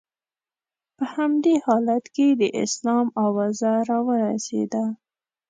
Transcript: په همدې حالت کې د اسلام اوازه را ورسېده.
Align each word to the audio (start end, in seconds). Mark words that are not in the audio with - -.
په 0.97 1.03
همدې 1.15 1.55
حالت 1.65 2.05
کې 2.15 2.27
د 2.41 2.43
اسلام 2.63 3.07
اوازه 3.25 3.71
را 3.89 3.99
ورسېده. 4.07 4.83